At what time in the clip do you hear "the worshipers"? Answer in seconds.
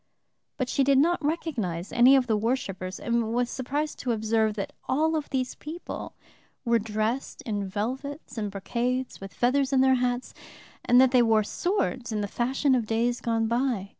2.25-2.99